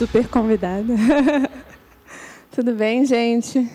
[0.00, 0.94] super convidada.
[2.50, 3.70] Tudo bem, gente?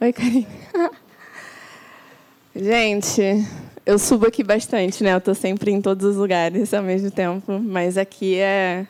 [0.00, 0.46] Oi, Karine.
[2.54, 3.44] gente,
[3.84, 5.14] eu subo aqui bastante, né?
[5.14, 8.86] Eu estou sempre em todos os lugares ao mesmo tempo, mas aqui é.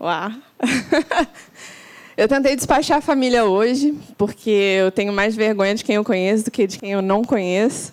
[0.00, 0.32] Uau!
[2.16, 6.46] eu tentei despachar a família hoje, porque eu tenho mais vergonha de quem eu conheço
[6.46, 7.92] do que de quem eu não conheço.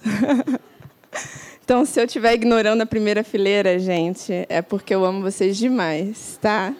[1.63, 6.39] Então, se eu estiver ignorando a primeira fileira, gente, é porque eu amo vocês demais,
[6.41, 6.73] tá?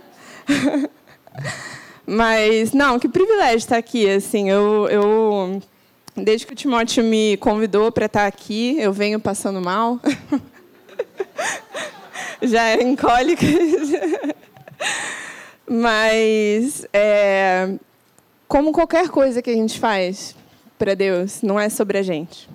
[2.05, 4.09] Mas, não, que privilégio estar aqui.
[4.09, 5.61] Assim, eu, eu
[6.15, 9.99] desde que o Timóteo me convidou para estar aqui, eu venho passando mal.
[12.41, 13.45] Já é em cólica.
[15.67, 17.75] Mas, é,
[18.47, 20.35] como qualquer coisa que a gente faz
[20.77, 22.49] para Deus, não é sobre a gente.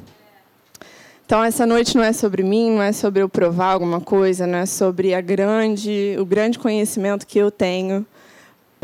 [1.24, 4.58] Então essa noite não é sobre mim, não é sobre eu provar alguma coisa, não
[4.58, 8.06] é sobre a grande, o grande conhecimento que eu tenho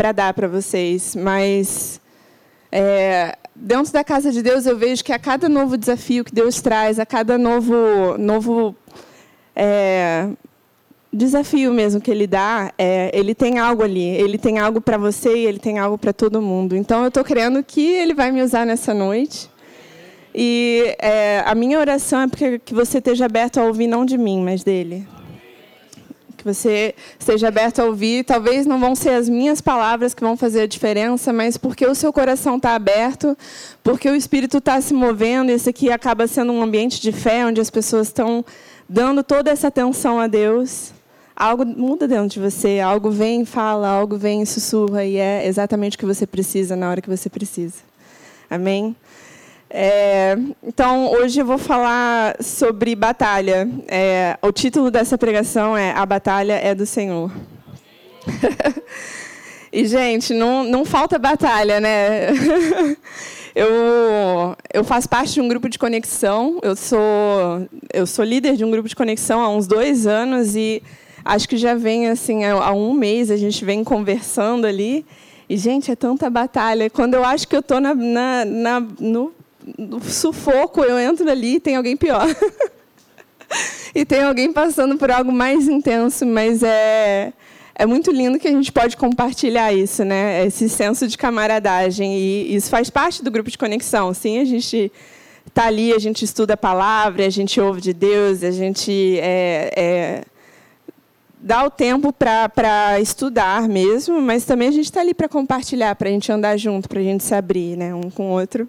[0.02, 2.00] para dar para vocês, mas
[2.72, 6.60] é, dentro da casa de Deus eu vejo que a cada novo desafio que Deus
[6.60, 8.74] traz, a cada novo, novo
[9.54, 10.26] é,
[11.12, 15.36] desafio mesmo que Ele dá, é, Ele tem algo ali, Ele tem algo para você
[15.36, 16.74] e Ele tem algo para todo mundo.
[16.74, 19.48] Então eu estou crendo que Ele vai me usar nessa noite.
[20.34, 24.18] E é, a minha oração é porque, que você esteja aberto a ouvir não de
[24.18, 25.06] mim, mas dele.
[26.42, 28.24] Que você esteja aberto a ouvir.
[28.24, 31.94] Talvez não vão ser as minhas palavras que vão fazer a diferença, mas porque o
[31.94, 33.38] seu coração está aberto,
[33.82, 35.50] porque o Espírito está se movendo.
[35.50, 38.44] Esse aqui acaba sendo um ambiente de fé, onde as pessoas estão
[38.88, 40.92] dando toda essa atenção a Deus.
[41.36, 45.98] Algo muda dentro de você, algo vem, fala, algo vem, sussurra, e é exatamente o
[46.00, 47.76] que você precisa na hora que você precisa.
[48.50, 48.96] Amém?
[49.74, 53.66] É, então, hoje eu vou falar sobre batalha.
[53.88, 57.32] É, o título dessa pregação é A Batalha é do Senhor.
[59.72, 62.28] e, gente, não, não falta batalha, né?
[63.56, 66.60] eu, eu faço parte de um grupo de conexão.
[66.62, 67.00] Eu sou,
[67.94, 70.82] eu sou líder de um grupo de conexão há uns dois anos e
[71.24, 75.06] acho que já vem assim há um mês a gente vem conversando ali.
[75.48, 76.90] E, gente, é tanta batalha.
[76.90, 79.32] Quando eu acho que eu estou na, na, na, no
[80.02, 82.26] sufoco, eu entro ali e tem alguém pior.
[83.94, 87.32] e tem alguém passando por algo mais intenso, mas é
[87.74, 90.46] é muito lindo que a gente pode compartilhar isso, né?
[90.46, 94.12] Esse senso de camaradagem e isso faz parte do grupo de conexão.
[94.12, 94.92] Sim, a gente
[95.46, 99.72] está ali, a gente estuda a palavra, a gente ouve de Deus, a gente é,
[99.76, 100.24] é,
[101.40, 106.08] dá o tempo para estudar mesmo, mas também a gente está ali para compartilhar, para
[106.08, 108.68] a gente andar junto, para a gente se abrir, né, um com o outro.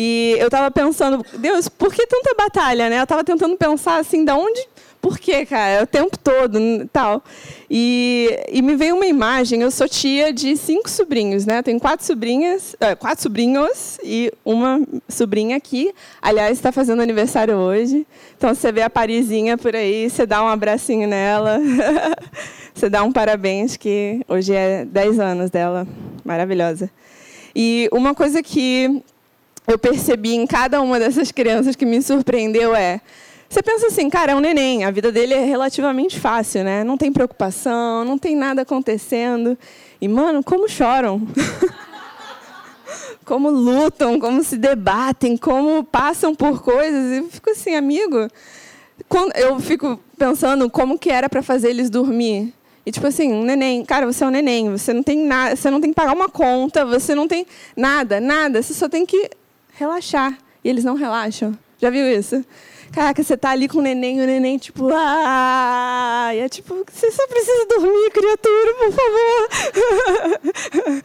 [0.00, 3.00] E eu estava pensando, Deus, por que tanta batalha, né?
[3.00, 4.64] Eu estava tentando pensar assim, da onde,
[5.00, 5.70] por quê, cara?
[5.70, 6.56] É o tempo todo,
[6.92, 7.20] tal.
[7.68, 9.60] E, e me veio uma imagem.
[9.60, 11.62] Eu sou tia de cinco sobrinhos, né?
[11.62, 15.92] Tenho quatro sobrinhas, é, quatro sobrinhos e uma sobrinha aqui.
[16.22, 18.06] Aliás, está fazendo aniversário hoje.
[18.36, 21.58] Então você vê a Parisinha por aí, você dá um abracinho nela,
[22.72, 25.88] você dá um parabéns que hoje é 10 anos dela,
[26.24, 26.88] maravilhosa.
[27.52, 29.02] E uma coisa que
[29.68, 33.00] eu percebi em cada uma dessas crianças que me surpreendeu é
[33.48, 36.84] você pensa assim, cara, é um neném, a vida dele é relativamente fácil, né?
[36.84, 39.56] Não tem preocupação, não tem nada acontecendo.
[39.98, 41.26] E, mano, como choram.
[43.24, 47.12] como lutam, como se debatem, como passam por coisas.
[47.12, 48.28] E eu fico assim, amigo.
[49.34, 52.52] Eu fico pensando como que era para fazer eles dormir.
[52.84, 55.70] E tipo assim, um neném, cara, você é um neném, você não tem nada, você
[55.70, 57.46] não tem que pagar uma conta, você não tem
[57.76, 59.30] nada, nada, você só tem que
[59.78, 60.36] relaxar.
[60.64, 61.56] E eles não relaxam.
[61.80, 62.44] Já viu isso?
[62.92, 67.12] Caraca, você tá ali com o neném, o neném, tipo, ah, e é tipo, você
[67.12, 69.48] só precisa dormir, criatura, por favor.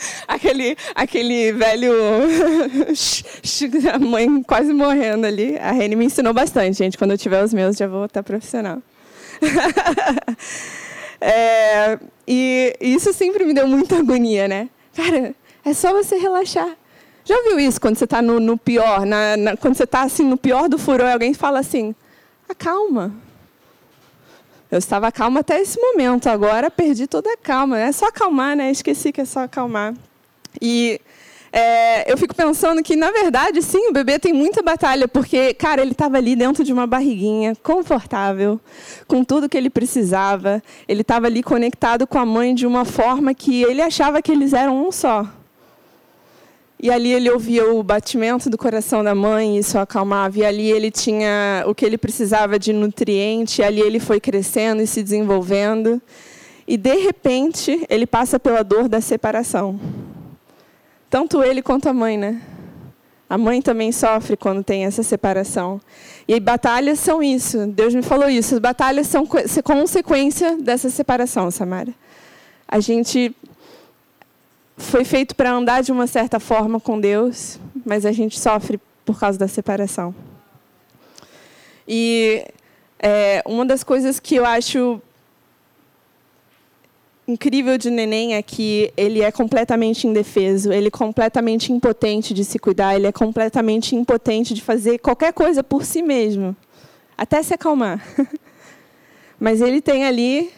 [0.28, 1.94] aquele, aquele velho,
[3.94, 5.58] a mãe quase morrendo ali.
[5.58, 6.98] A Reni me ensinou bastante, gente.
[6.98, 8.82] Quando eu tiver os meus, já vou estar profissional.
[11.20, 14.70] é, e isso sempre me deu muita agonia, né?
[14.96, 16.78] Cara, é só você relaxar.
[17.26, 20.24] Já viu isso quando você está no, no, pior, na, na, quando você está assim
[20.24, 21.96] no pior do furor alguém fala assim,
[22.50, 23.14] acalma.
[24.70, 27.80] Eu estava calma até esse momento, agora perdi toda a calma.
[27.80, 28.72] É só acalmar, né?
[28.72, 29.94] Esqueci que é só acalmar.
[30.60, 31.00] E
[31.52, 35.84] é, eu fico pensando que, na verdade, sim, o bebê tem muita batalha, porque, cara,
[35.84, 38.60] ele estava ali dentro de uma barriguinha, confortável,
[39.08, 40.62] com tudo que ele precisava.
[40.88, 44.52] Ele estava ali conectado com a mãe de uma forma que ele achava que eles
[44.54, 45.28] eram um só.
[46.84, 50.38] E ali ele ouvia o batimento do coração da mãe, e isso acalmava.
[50.40, 54.82] E ali ele tinha o que ele precisava de nutriente, e ali ele foi crescendo
[54.82, 56.02] e se desenvolvendo.
[56.68, 59.80] e de repente ele passa pela dor da separação.
[61.10, 62.42] Tanto ele quanto a mãe, né?
[63.30, 65.80] A mãe também sofre quando tem essa separação.
[66.28, 67.66] E batalhas são isso.
[67.68, 68.56] Deus me falou isso.
[68.56, 69.26] As batalhas são
[69.64, 71.94] consequência dessa separação, Samara.
[72.68, 73.34] A gente
[74.78, 79.20] foi feito para andar de uma certa forma com Deus, mas a gente sofre por
[79.20, 80.14] causa da separação.
[81.88, 82.46] E
[83.00, 85.02] é, uma das coisas que eu acho
[87.28, 92.60] incrível de neném é que ele é completamente indefeso, ele é completamente impotente de se
[92.60, 96.56] cuidar, ele é completamente impotente de fazer qualquer coisa por si mesmo,
[97.18, 98.06] até se acalmar.
[99.40, 100.52] Mas ele tem ali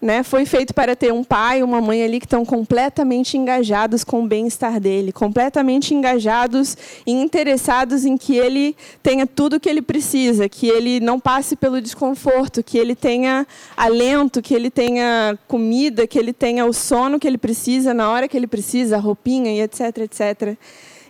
[0.00, 4.04] né, foi feito para ter um pai e uma mãe ali que estão completamente engajados
[4.04, 9.68] com o bem-estar dele, completamente engajados e interessados em que ele tenha tudo o que
[9.68, 13.46] ele precisa, que ele não passe pelo desconforto, que ele tenha
[13.76, 18.28] alento, que ele tenha comida, que ele tenha o sono que ele precisa na hora
[18.28, 20.56] que ele precisa, a roupinha e etc, etc.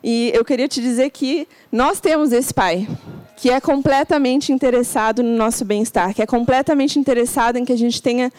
[0.02, 2.88] E eu queria te dizer que nós temos esse pai,
[3.36, 8.00] que é completamente interessado no nosso bem-estar, que é completamente interessado em que a gente
[8.00, 8.32] tenha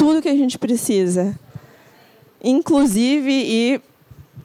[0.00, 1.38] tudo que a gente precisa,
[2.42, 3.80] inclusive e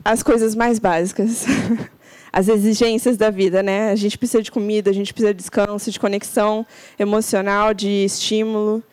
[0.03, 1.45] as coisas mais básicas,
[2.29, 3.89] as exigências da vida, né?
[3.89, 6.67] A gente precisa de comida, a gente precisa de descanso, de conexão
[6.99, 8.83] emocional, de estímulo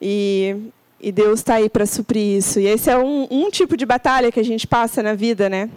[0.00, 0.54] e,
[1.00, 2.60] e Deus está aí para suprir isso.
[2.60, 5.68] E esse é um, um tipo de batalha que a gente passa na vida, né?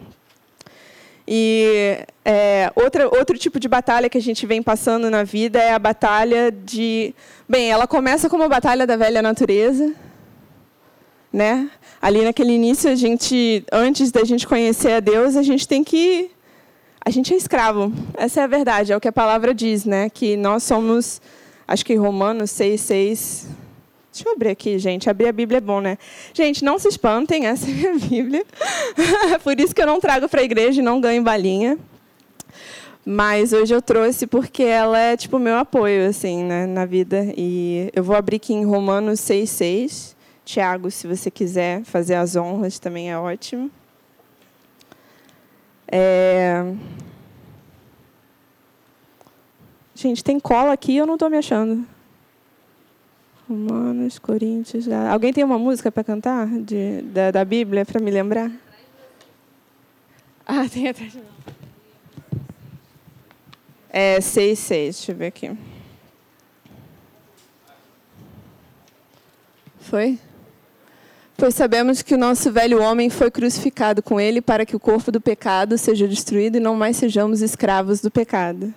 [1.26, 5.72] E é, outra, outro tipo de batalha que a gente vem passando na vida é
[5.72, 7.12] a batalha de.
[7.48, 9.92] Bem, ela começa como a batalha da velha natureza,
[11.32, 11.70] né?
[12.00, 16.30] Ali naquele início, a gente, antes da gente conhecer a Deus, a gente tem que
[17.08, 17.90] a gente é escravo.
[18.18, 20.10] Essa é a verdade, é o que a palavra diz, né?
[20.10, 21.22] Que nós somos,
[21.66, 23.46] acho que Romanos 6, 6.
[24.12, 25.08] Deixa eu abrir aqui, gente.
[25.08, 25.96] Abrir a Bíblia é bom, né?
[26.34, 28.44] Gente, não se espantem, essa é a minha Bíblia.
[29.42, 31.78] Por isso que eu não trago para a igreja e não ganho balinha.
[33.06, 37.32] Mas hoje eu trouxe porque ela é tipo meu apoio assim, né, na vida.
[37.38, 40.16] E eu vou abrir aqui em Romanos 6, 6.
[40.48, 43.70] Tiago, se você quiser fazer as honras, também é ótimo.
[45.86, 46.74] É...
[49.94, 51.86] Gente, tem cola aqui eu não estou me achando.
[53.46, 54.88] Romanos, Coríntios.
[54.88, 58.50] Alguém tem uma música para cantar de, da, da Bíblia para me lembrar?
[60.46, 61.20] Ah, tem atrás de
[63.90, 64.96] É 6, 6.
[64.96, 65.54] Deixa eu ver aqui.
[69.80, 70.18] Foi?
[71.40, 75.12] Pois sabemos que o nosso velho homem foi crucificado com ele para que o corpo
[75.12, 78.74] do pecado seja destruído e não mais sejamos escravos do pecado.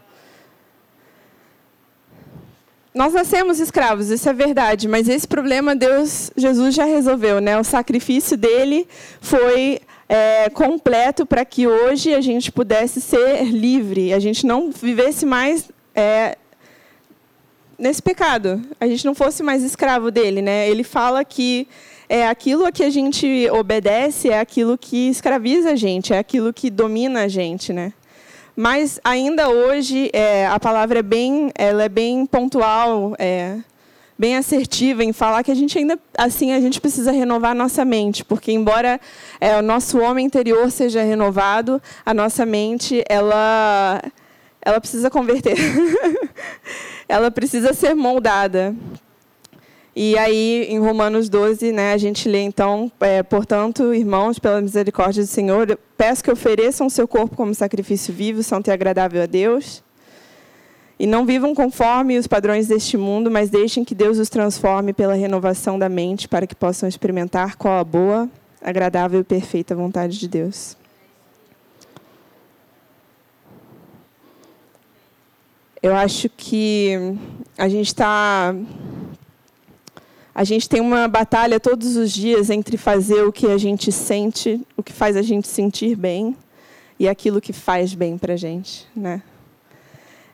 [2.94, 7.60] Nós nascemos escravos, isso é verdade, mas esse problema Deus, Jesus já resolveu, né?
[7.60, 8.88] O sacrifício dele
[9.20, 15.26] foi é, completo para que hoje a gente pudesse ser livre, a gente não vivesse
[15.26, 16.38] mais é,
[17.76, 20.70] nesse pecado, a gente não fosse mais escravo dele, né?
[20.70, 21.68] Ele fala que
[22.12, 26.52] é aquilo a que a gente obedece, é aquilo que escraviza a gente, é aquilo
[26.52, 27.94] que domina a gente, né?
[28.54, 33.60] Mas ainda hoje é, a palavra é bem, ela é bem pontual, é,
[34.20, 37.86] bem assertiva em falar que a gente ainda assim a gente precisa renovar a nossa
[37.86, 39.00] mente, porque embora
[39.40, 44.02] é, o nosso homem interior seja renovado, a nossa mente ela
[44.62, 45.56] ela precisa converter,
[47.08, 48.76] ela precisa ser moldada.
[49.94, 55.22] E aí, em Romanos 12, né, a gente lê então, é, portanto, irmãos, pela misericórdia
[55.22, 59.84] do Senhor, peço que ofereçam seu corpo como sacrifício vivo, santo e agradável a Deus.
[60.98, 65.14] E não vivam conforme os padrões deste mundo, mas deixem que Deus os transforme pela
[65.14, 68.30] renovação da mente, para que possam experimentar qual a boa,
[68.62, 70.78] agradável e perfeita vontade de Deus.
[75.84, 77.18] Eu acho que
[77.58, 78.56] a gente está
[80.42, 84.60] a gente tem uma batalha todos os dias entre fazer o que a gente sente,
[84.76, 86.36] o que faz a gente sentir bem,
[87.00, 89.22] e aquilo que faz bem para a gente, né?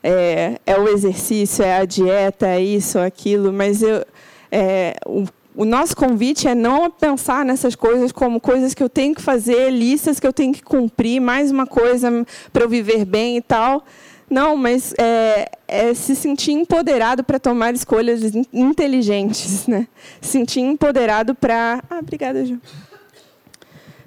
[0.01, 4.05] É, é, o exercício, é a dieta, é isso, aquilo, mas eu,
[4.49, 9.13] é, o, o nosso convite é não pensar nessas coisas como coisas que eu tenho
[9.13, 13.35] que fazer, listas que eu tenho que cumprir, mais uma coisa para eu viver bem
[13.35, 13.83] e tal.
[14.29, 19.87] Não, mas é, é se sentir empoderado para tomar escolhas inteligentes, né?
[20.19, 21.81] Se sentir empoderado para.
[21.89, 22.59] Ah, obrigada, Ju.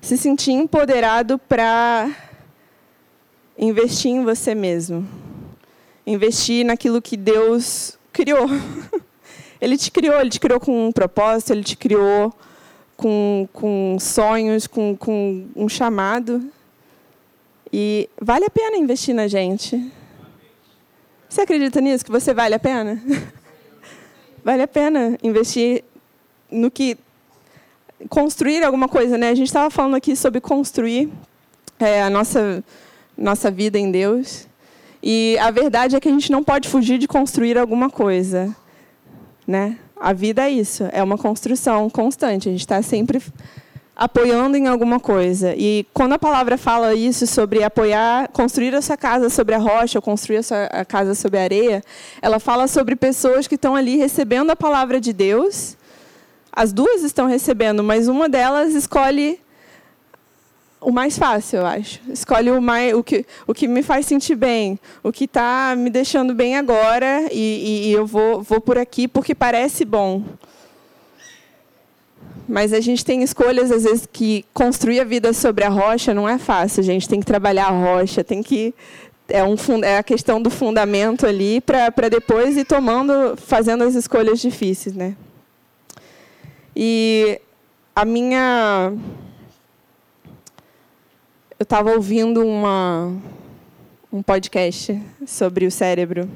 [0.02, 2.10] Se sentir empoderado para
[3.58, 5.08] investir em você mesmo.
[6.06, 8.46] Investir naquilo que Deus criou.
[9.60, 12.32] Ele te criou, ele te criou com um propósito, ele te criou
[12.96, 16.50] com, com sonhos, com, com um chamado.
[17.70, 19.92] E vale a pena investir na gente.
[21.30, 22.04] Você acredita nisso?
[22.04, 23.00] Que você vale a pena?
[24.44, 25.84] vale a pena investir
[26.50, 26.98] no que
[28.08, 29.28] construir alguma coisa, né?
[29.28, 31.08] A gente estava falando aqui sobre construir
[31.78, 32.64] é, a nossa
[33.16, 34.48] nossa vida em Deus.
[35.00, 38.54] E a verdade é que a gente não pode fugir de construir alguma coisa,
[39.46, 39.78] né?
[40.00, 42.48] A vida é isso, é uma construção constante.
[42.48, 43.22] A gente está sempre
[44.00, 45.54] apoiando em alguma coisa.
[45.54, 49.98] E quando a palavra fala isso sobre apoiar, construir a sua casa sobre a rocha
[49.98, 51.84] ou construir a sua casa sobre a areia,
[52.22, 55.76] ela fala sobre pessoas que estão ali recebendo a palavra de Deus.
[56.50, 59.38] As duas estão recebendo, mas uma delas escolhe
[60.80, 62.00] o mais fácil, eu acho.
[62.08, 65.90] Escolhe o, mais, o, que, o que me faz sentir bem, o que está me
[65.90, 70.24] deixando bem agora, e, e, eu vou, vou por aqui porque parece bom.
[72.50, 76.28] Mas a gente tem escolhas, às vezes, que construir a vida sobre a rocha não
[76.28, 76.80] é fácil.
[76.80, 78.74] A gente tem que trabalhar a rocha, tem que.
[79.28, 79.54] É, um,
[79.84, 84.96] é a questão do fundamento ali para depois ir tomando, fazendo as escolhas difíceis.
[84.96, 85.14] Né?
[86.74, 87.40] E
[87.94, 88.92] a minha
[91.56, 93.14] eu estava ouvindo uma,
[94.12, 96.28] um podcast sobre o cérebro.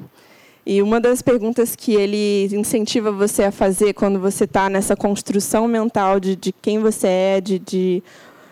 [0.65, 5.67] E uma das perguntas que ele incentiva você a fazer quando você está nessa construção
[5.67, 8.03] mental de, de quem você é, de, de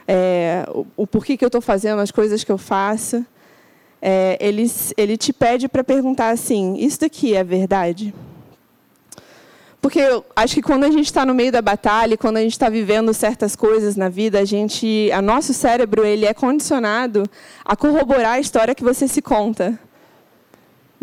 [0.08, 3.26] é, o, o, porquê que eu estou fazendo as coisas que eu faço,
[4.00, 8.14] é, ele, ele te pede para perguntar assim: isso daqui é verdade?
[9.82, 12.54] Porque eu acho que quando a gente está no meio da batalha, quando a gente
[12.54, 17.24] está vivendo certas coisas na vida, a gente, a nosso cérebro ele é condicionado
[17.66, 19.78] a corroborar a história que você se conta.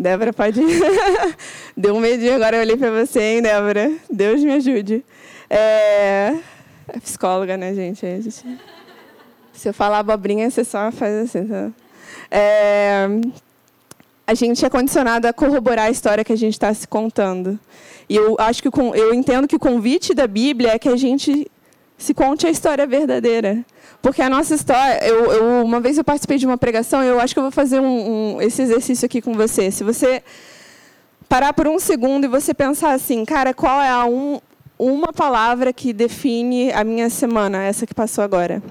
[0.01, 0.59] Débora, pode.
[1.77, 3.91] Deu um medinho agora, eu olhei para você, hein, Débora?
[4.09, 5.05] Deus me ajude.
[5.47, 6.33] É...
[6.87, 8.03] é psicóloga, né, gente?
[8.03, 8.59] É, gente?
[9.53, 11.45] Se eu falar abobrinha, você só faz assim.
[11.45, 11.69] Tá?
[12.31, 13.07] É...
[14.25, 17.59] A gente é condicionado a corroborar a história que a gente está se contando.
[18.09, 21.49] E eu acho que eu entendo que o convite da Bíblia é que a gente
[21.95, 23.63] se conte a história verdadeira.
[24.01, 27.35] Porque a nossa história, eu, eu uma vez eu participei de uma pregação, eu acho
[27.35, 29.69] que eu vou fazer um, um, esse exercício aqui com você.
[29.69, 30.23] Se você
[31.29, 34.41] parar por um segundo e você pensar assim, cara, qual é a um,
[34.77, 38.63] uma palavra que define a minha semana, essa que passou agora?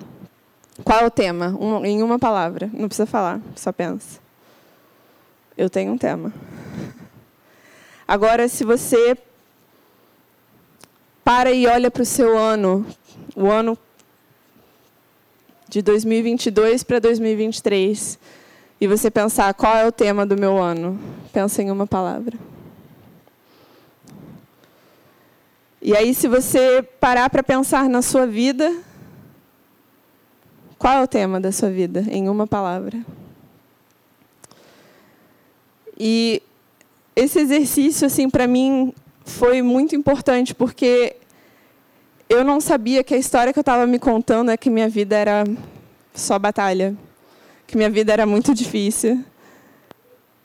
[0.82, 1.56] Qual é o tema?
[1.60, 2.68] Um, em uma palavra.
[2.72, 4.18] Não precisa falar, só pensa.
[5.56, 6.32] Eu tenho um tema.
[8.08, 9.16] Agora, se você
[11.22, 12.84] para e olha para o seu ano,
[13.36, 13.78] o ano
[15.70, 18.18] de 2022 para 2023,
[18.80, 20.98] e você pensar qual é o tema do meu ano,
[21.32, 22.36] pensa em uma palavra.
[25.80, 28.82] E aí, se você parar para pensar na sua vida,
[30.76, 32.98] qual é o tema da sua vida, em uma palavra?
[35.96, 36.42] E
[37.14, 38.92] esse exercício, assim, para mim,
[39.24, 41.14] foi muito importante, porque
[42.30, 45.16] eu não sabia que a história que eu estava me contando é que minha vida
[45.16, 45.42] era
[46.14, 46.96] só batalha,
[47.66, 49.24] que minha vida era muito difícil,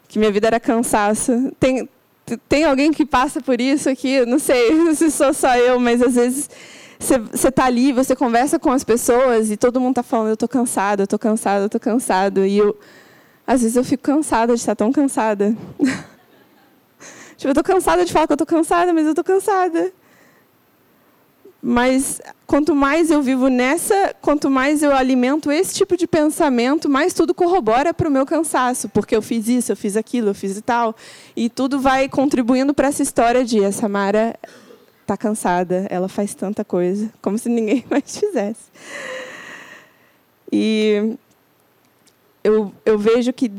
[0.07, 1.51] que minha vida era cansaço.
[1.59, 1.87] Tem,
[2.49, 4.25] tem alguém que passa por isso aqui?
[4.25, 6.49] Não sei se sou só eu, mas às vezes
[6.97, 10.49] você está ali, você conversa com as pessoas e todo mundo está falando: eu estou
[10.49, 12.45] cansado, eu estou cansado, eu estou cansado.
[12.47, 12.75] E eu,
[13.45, 15.55] às vezes eu fico cansada de estar tão cansada.
[17.37, 19.93] tipo, eu estou cansada de falar que eu estou cansada, mas eu estou cansada.
[21.67, 27.11] Mas quanto mais eu vivo nessa, quanto mais eu alimento esse tipo de pensamento, mais
[27.11, 30.55] tudo corrobora para o meu cansaço, porque eu fiz isso, eu fiz aquilo, eu fiz
[30.57, 30.95] e tal,
[31.35, 34.35] e tudo vai contribuindo para essa história de a Samara
[35.01, 38.65] está cansada, ela faz tanta coisa, como se ninguém mais fizesse.
[40.51, 41.17] E
[42.43, 43.51] eu, eu vejo que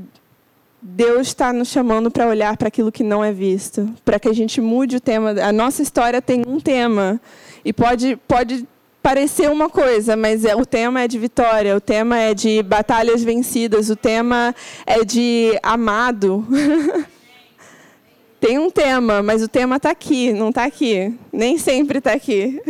[0.88, 4.33] Deus está nos chamando para olhar para aquilo que não é visto, para que a
[4.33, 5.31] gente mude o tema.
[5.43, 7.21] A nossa história tem um tema
[7.64, 8.64] e pode, pode
[9.02, 13.25] parecer uma coisa, mas é, o tema é de vitória, o tema é de batalhas
[13.25, 14.55] vencidas, o tema
[14.87, 16.47] é de amado.
[18.38, 21.12] Tem um tema, mas o tema está aqui, não está aqui.
[21.33, 22.61] Nem sempre está aqui.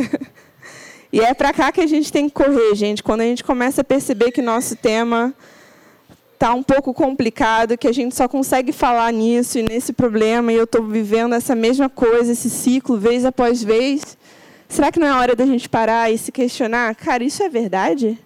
[1.12, 3.02] e é para cá que a gente tem que correr, gente.
[3.02, 5.34] Quando a gente começa a perceber que nosso tema
[6.36, 10.56] está um pouco complicado, que a gente só consegue falar nisso e nesse problema, e
[10.56, 14.18] eu estou vivendo essa mesma coisa, esse ciclo, vez após vez.
[14.68, 16.94] Será que não é hora da gente parar e se questionar?
[16.94, 18.18] Cara, isso é verdade?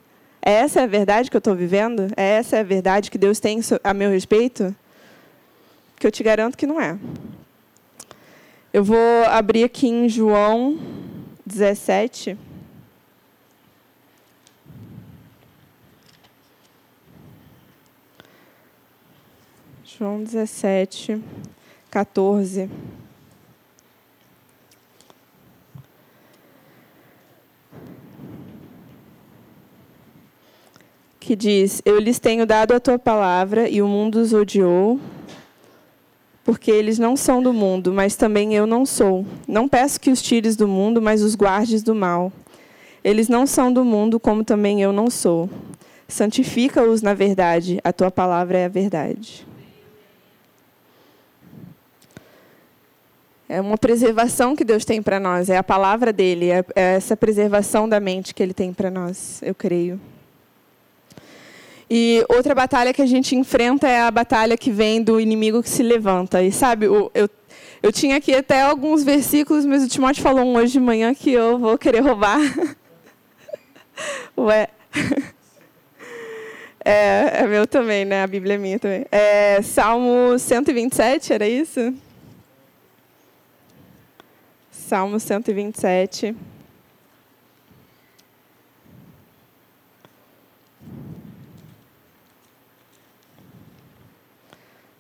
[0.43, 2.09] É essa é a verdade que eu estou vivendo?
[2.17, 4.75] É essa é a verdade que Deus tem a meu respeito?
[5.97, 6.99] Que eu te garanto que não é.
[8.73, 10.79] Eu vou abrir aqui em João
[11.47, 12.37] 17.
[20.00, 21.23] João 17,
[21.90, 22.71] 14.
[31.21, 34.99] Que diz: Eu lhes tenho dado a tua palavra e o mundo os odiou,
[36.42, 39.26] porque eles não são do mundo, mas também eu não sou.
[39.47, 42.33] Não peço que os tires do mundo, mas os guardes do mal.
[43.04, 45.50] Eles não são do mundo, como também eu não sou.
[46.09, 49.50] Santifica-os na verdade, a tua palavra é a verdade.
[53.52, 57.16] É uma preservação que Deus tem para nós, é a palavra dele, é, é essa
[57.16, 60.00] preservação da mente que ele tem para nós, eu creio.
[61.90, 65.69] E outra batalha que a gente enfrenta é a batalha que vem do inimigo que
[65.69, 66.40] se levanta.
[66.40, 67.28] E sabe, eu, eu,
[67.83, 71.33] eu tinha aqui até alguns versículos, mas o Timóteo falou um hoje de manhã que
[71.33, 72.38] eu vou querer roubar.
[74.38, 74.69] Ué.
[76.83, 78.23] É, é meu também, né?
[78.23, 79.04] A Bíblia é minha também.
[79.12, 81.92] É, Salmo 127, era isso?
[84.90, 86.35] Salmo 127.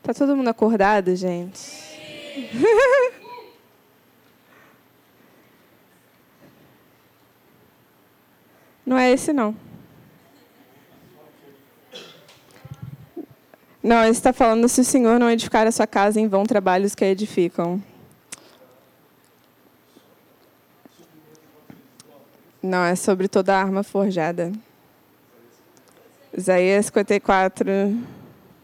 [0.00, 1.58] Tá todo mundo acordado, gente?
[8.86, 9.56] não é esse, não.
[13.82, 16.94] Não, ele está falando se o Senhor não edificar a sua casa, em vão trabalhos
[16.94, 17.82] que a edificam.
[22.62, 24.52] Não, é sobre toda a arma forjada.
[26.36, 27.66] Isaías 54,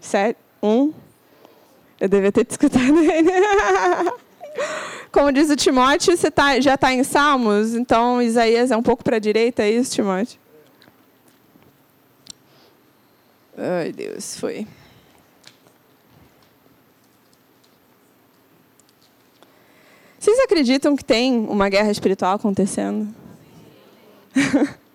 [0.01, 0.95] 7, 1.
[2.01, 3.31] Eu devia ter te escutado ele.
[5.11, 9.03] Como diz o Timóteo, você tá, já está em Salmos, então Isaías é um pouco
[9.03, 10.39] para a direita, é isso, Timóteo?
[13.57, 14.67] Ai, Deus, foi.
[20.19, 23.09] Vocês acreditam que tem uma guerra espiritual acontecendo?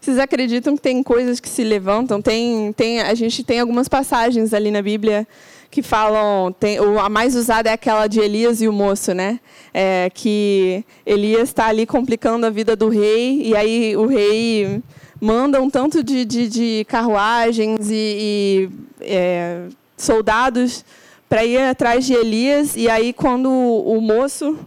[0.00, 2.22] Vocês acreditam que tem coisas que se levantam?
[2.22, 5.26] Tem, tem, a gente tem algumas passagens ali na Bíblia
[5.70, 9.38] que falam, tem, a mais usada é aquela de Elias e o moço, né?
[9.72, 14.82] É, que Elias está ali complicando a vida do rei e aí o rei
[15.20, 18.70] manda um tanto de, de, de carruagens e, e
[19.02, 20.84] é, soldados
[21.28, 22.74] para ir atrás de Elias.
[22.74, 24.58] E aí, quando o moço,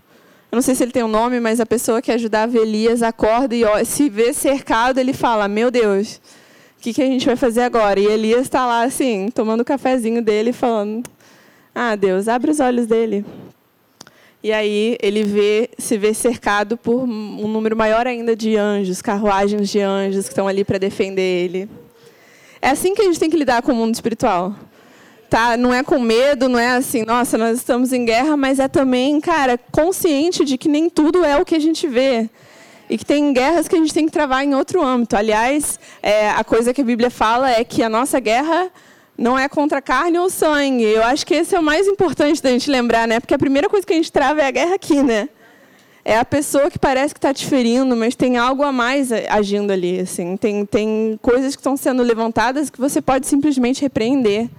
[0.54, 3.56] eu não sei se ele tem um nome, mas a pessoa que ajudava Elias acorda
[3.56, 6.22] e se vê cercado, ele fala: Meu Deus,
[6.78, 8.00] o que, que a gente vai fazer agora?
[8.00, 11.10] E Elias está lá, assim, tomando o cafezinho dele, falando:
[11.74, 13.26] Ah, Deus, abre os olhos dele.
[14.44, 19.72] E aí ele vê, se vê cercado por um número maior ainda de anjos, carruagens
[19.72, 21.68] de anjos que estão ali para defender ele.
[22.62, 24.56] É assim que a gente tem que lidar com o mundo espiritual
[25.30, 25.58] tá?
[25.58, 29.20] Não é com medo, não é assim, nossa, nós estamos em guerra, mas é também,
[29.20, 32.30] cara, consciente de que nem tudo é o que a gente vê.
[32.90, 35.16] E que tem guerras que a gente tem que travar em outro âmbito.
[35.16, 38.70] Aliás, é, a coisa que a Bíblia fala é que a nossa guerra
[39.18, 40.84] não é contra carne ou sangue.
[40.84, 43.20] Eu acho que esse é o mais importante da gente lembrar, né?
[43.20, 45.30] Porque a primeira coisa que a gente trava é a guerra aqui, né?
[46.06, 49.72] É a pessoa que parece que está te ferindo, mas tem algo a mais agindo
[49.72, 50.02] ali.
[50.02, 50.36] Assim.
[50.36, 54.50] Tem, tem coisas que estão sendo levantadas que você pode simplesmente repreender.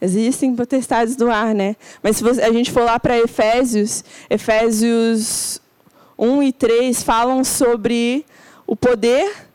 [0.00, 1.74] Existem potestades do ar, né?
[2.02, 5.60] Mas se a gente for lá para Efésios, Efésios
[6.18, 8.24] 1 e 3 falam sobre
[8.66, 9.46] o poder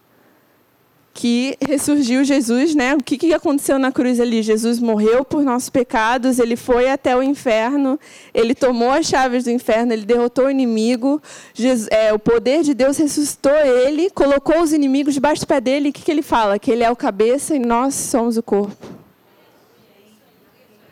[1.13, 2.95] que ressurgiu Jesus, né?
[2.95, 4.41] O que, que aconteceu na cruz ali?
[4.41, 7.99] Jesus morreu por nossos pecados, ele foi até o inferno,
[8.33, 11.21] ele tomou as chaves do inferno, ele derrotou o inimigo,
[11.53, 15.89] Jesus, é, o poder de Deus ressuscitou ele, colocou os inimigos debaixo do pé dele.
[15.89, 16.57] O que, que ele fala?
[16.57, 19.00] Que ele é o cabeça e nós somos o corpo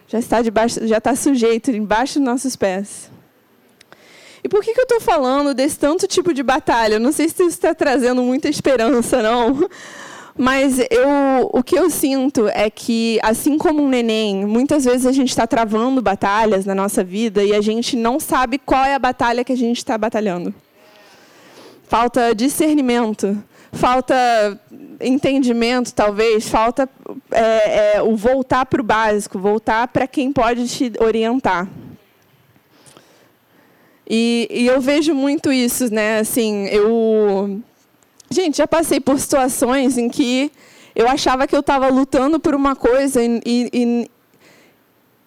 [0.09, 3.11] já está debaixo, já está sujeito embaixo dos nossos pés.
[4.43, 6.97] E por que, que eu estou falando desse tanto tipo de batalha?
[6.97, 9.69] Não sei se isso está trazendo muita esperança, não.
[10.35, 15.11] Mas eu, o que eu sinto é que, assim como um neném, muitas vezes a
[15.11, 18.99] gente está travando batalhas na nossa vida e a gente não sabe qual é a
[18.99, 20.53] batalha que a gente está batalhando.
[21.87, 24.59] Falta discernimento, falta
[25.01, 26.89] entendimento, talvez, falta
[27.31, 31.67] é, é, o voltar para o básico, voltar para quem pode te orientar.
[34.09, 36.19] E, e, eu vejo muito isso, né?
[36.19, 37.61] Assim, eu,
[38.29, 40.51] gente, já passei por situações em que
[40.95, 44.09] eu achava que eu estava lutando por uma coisa e, e,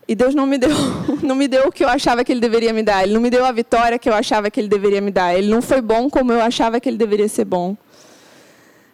[0.09, 0.71] e Deus não me deu,
[1.23, 3.05] não me deu o que eu achava que Ele deveria me dar.
[3.05, 5.33] Ele não me deu a vitória que eu achava que Ele deveria me dar.
[5.33, 7.77] Ele não foi bom como eu achava que Ele deveria ser bom.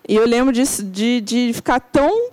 [0.09, 2.31] E eu lembro de, de ficar tão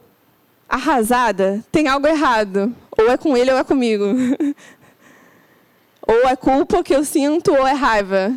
[0.67, 2.73] arrasada, tem algo errado.
[2.97, 4.05] Ou é com ele ou é comigo.
[6.07, 8.33] ou é culpa que eu sinto ou é raiva.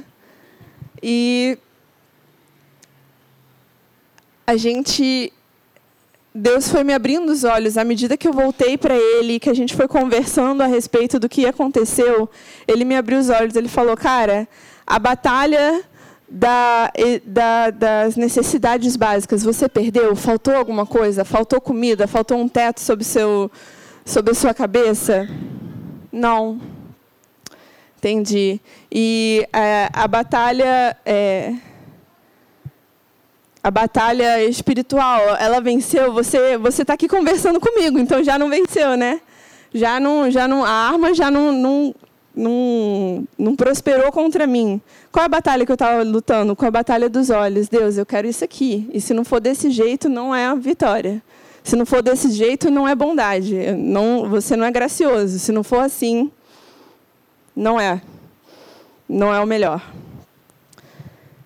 [1.00, 1.56] E
[4.44, 5.32] a gente
[6.34, 9.54] Deus foi me abrindo os olhos à medida que eu voltei para Ele, que a
[9.54, 12.28] gente foi conversando a respeito do que aconteceu.
[12.66, 13.56] Ele me abriu os olhos.
[13.56, 14.48] Ele falou, cara,
[14.86, 15.84] a batalha
[16.30, 16.92] da,
[17.24, 20.14] da, das necessidades básicas, você perdeu?
[20.14, 21.24] Faltou alguma coisa?
[21.24, 22.06] Faltou comida?
[22.06, 23.50] Faltou um teto sobre, seu,
[24.04, 25.28] sobre a sua cabeça?
[26.12, 26.60] Não.
[27.96, 28.60] Entendi.
[28.92, 30.96] E é, a batalha.
[31.04, 31.54] É,
[33.62, 36.12] a batalha espiritual, ela venceu.
[36.12, 39.20] Você você está aqui conversando comigo, então já não venceu, né?
[39.74, 41.94] Já não, já não, a arma já não, não,
[42.38, 44.80] não, não prosperou contra mim.
[45.10, 46.54] Qual a batalha que eu estava lutando?
[46.54, 47.68] Com a batalha dos olhos.
[47.68, 48.88] Deus, eu quero isso aqui.
[48.92, 51.20] E se não for desse jeito, não é a vitória.
[51.64, 53.54] Se não for desse jeito, não é bondade.
[53.76, 55.38] Não, você não é gracioso.
[55.40, 56.30] Se não for assim,
[57.56, 58.00] não é.
[59.08, 59.82] Não é o melhor.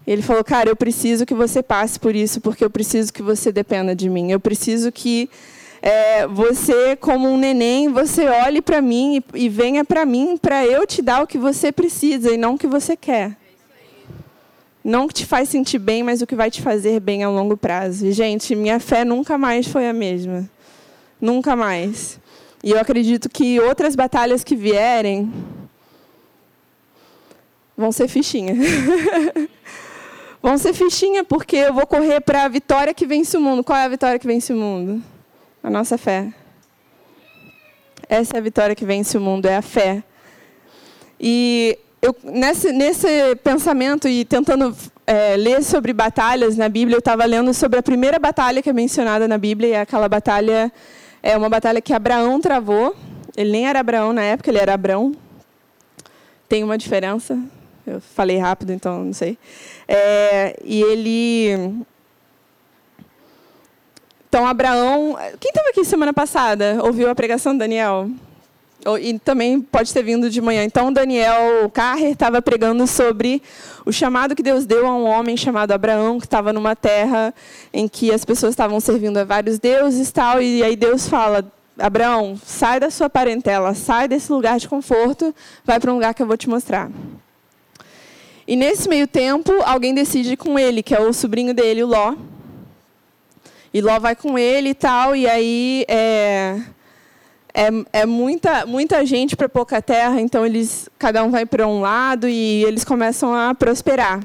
[0.06, 3.50] Ele falou, cara, eu preciso que você passe por isso, porque eu preciso que você
[3.50, 4.30] dependa de mim.
[4.30, 5.30] Eu preciso que
[5.82, 10.64] é, você, como um neném, você olhe para mim e, e venha para mim para
[10.64, 13.36] eu te dar o que você precisa e não o que você quer.
[14.84, 17.28] Não o que te faz sentir bem, mas o que vai te fazer bem a
[17.28, 18.06] longo prazo.
[18.06, 20.48] E, gente, minha fé nunca mais foi a mesma.
[21.20, 22.20] Nunca mais.
[22.62, 25.32] E eu acredito que outras batalhas que vierem
[27.76, 28.54] vão ser fichinha.
[30.42, 33.62] Vão ser fichinha, porque eu vou correr para a vitória que vence o mundo.
[33.62, 35.00] Qual é a vitória que vence o mundo?
[35.62, 36.32] A nossa fé.
[38.08, 40.02] Essa é a vitória que vence o mundo, é a fé.
[41.20, 47.24] E eu, nesse, nesse pensamento e tentando é, ler sobre batalhas na Bíblia, eu estava
[47.24, 50.72] lendo sobre a primeira batalha que é mencionada na Bíblia, e aquela batalha
[51.22, 52.96] é uma batalha que Abraão travou.
[53.36, 55.14] Ele nem era Abraão na época, ele era Abrão.
[56.48, 57.38] Tem uma diferença,
[57.86, 59.38] eu falei rápido, então não sei.
[59.86, 61.84] É, e ele.
[64.32, 65.14] Então, Abraão.
[65.38, 66.78] Quem estava aqui semana passada?
[66.82, 68.08] Ouviu a pregação do Daniel?
[68.98, 70.64] E também pode ter vindo de manhã.
[70.64, 73.42] Então, Daniel Carrer estava pregando sobre
[73.84, 77.34] o chamado que Deus deu a um homem chamado Abraão, que estava numa terra
[77.74, 80.40] em que as pessoas estavam servindo a vários deuses e tal.
[80.40, 81.44] E aí Deus fala:
[81.78, 86.22] Abraão, sai da sua parentela, sai desse lugar de conforto, vai para um lugar que
[86.22, 86.90] eu vou te mostrar.
[88.48, 92.14] E nesse meio tempo, alguém decide com ele, que é o sobrinho dele, o Ló.
[93.72, 96.60] E Ló vai com ele e tal, e aí é,
[97.54, 101.80] é, é muita, muita gente para pouca terra, então eles cada um vai para um
[101.80, 104.20] lado e eles começam a prosperar.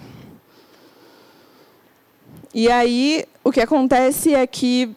[2.54, 4.90] E aí o que acontece é que,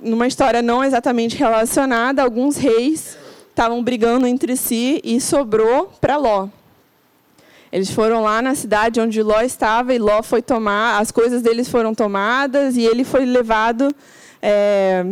[0.00, 3.18] numa história não exatamente relacionada, alguns reis
[3.50, 6.48] estavam brigando entre si e sobrou para Ló.
[7.70, 11.68] Eles foram lá na cidade onde Ló estava e Ló foi tomar, as coisas deles
[11.68, 13.94] foram tomadas e ele foi levado
[14.40, 15.04] é,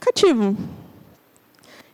[0.00, 0.56] cativo.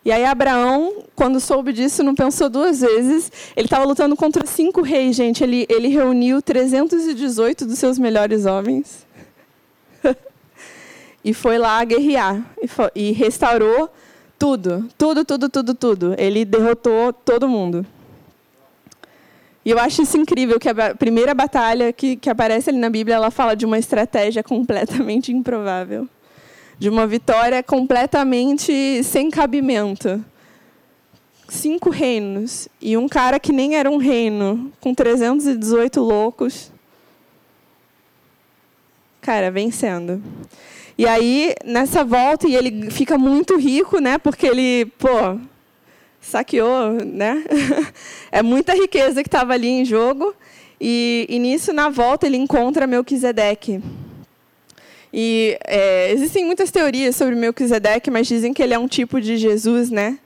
[0.04, 3.30] E aí Abraão, quando soube disso, não pensou duas vezes.
[3.54, 5.44] Ele estava lutando contra cinco reis, gente.
[5.44, 9.06] Ele, ele reuniu 318 dos seus melhores homens
[11.24, 13.90] e foi lá guerrear e, foi, e restaurou
[14.38, 16.14] tudo, tudo, tudo, tudo, tudo.
[16.16, 17.84] Ele derrotou todo mundo.
[19.64, 23.16] E eu acho isso incrível, que a primeira batalha que, que aparece ali na Bíblia,
[23.16, 26.08] ela fala de uma estratégia completamente improvável.
[26.78, 30.24] De uma vitória completamente sem cabimento.
[31.48, 32.68] Cinco reinos.
[32.80, 36.72] E um cara que nem era um reino, com 318 loucos.
[39.20, 40.22] Cara, vencendo.
[40.96, 44.16] E aí, nessa volta, e ele fica muito rico, né?
[44.16, 45.38] Porque ele, pô,
[46.20, 47.42] saqueou, né?
[48.30, 50.34] é muita riqueza que estava ali em jogo.
[50.80, 53.82] E, e, nisso, na volta, ele encontra Melquisedeque.
[55.12, 59.36] E é, existem muitas teorias sobre Melquisedeque, mas dizem que ele é um tipo de
[59.36, 60.18] Jesus, né?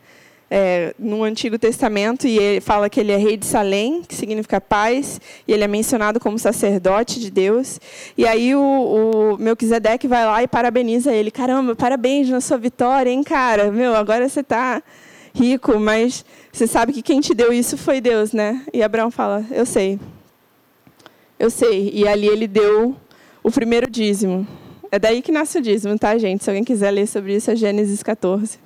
[0.50, 4.60] É, no Antigo Testamento, e ele fala que ele é rei de Salém, que significa
[4.60, 7.80] paz, e ele é mencionado como sacerdote de Deus.
[8.16, 11.30] E aí o, o Melquisedeque vai lá e parabeniza ele.
[11.30, 13.72] Caramba, parabéns na sua vitória, hein, cara?
[13.72, 14.80] Meu, agora você está
[15.34, 18.64] rico, mas você sabe que quem te deu isso foi Deus, né?
[18.72, 19.98] E Abraão fala: Eu sei.
[21.38, 21.90] Eu sei.
[21.92, 22.96] E ali ele deu
[23.42, 24.46] o primeiro dízimo.
[24.90, 26.44] É daí que nasce o dízimo, tá, gente?
[26.44, 28.60] Se alguém quiser ler sobre isso, é Gênesis 14.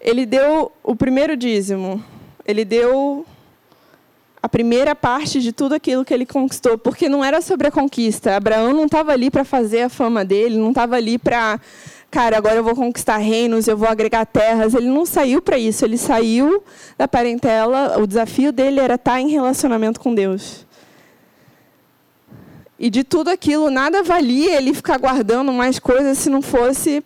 [0.00, 2.02] Ele deu o primeiro dízimo.
[2.46, 3.26] Ele deu
[4.40, 8.36] a primeira parte de tudo aquilo que ele conquistou, porque não era sobre a conquista.
[8.36, 11.60] Abraão não estava ali para fazer a fama dele, não estava ali para
[12.10, 14.74] cara, agora eu vou conquistar reinos, eu vou agregar terras.
[14.74, 16.62] Ele não saiu para isso, ele saiu
[16.96, 17.98] da parentela.
[17.98, 20.66] O desafio dele era estar em relacionamento com Deus.
[22.78, 27.02] E de tudo aquilo, nada valia ele ficar guardando mais coisas se não fosse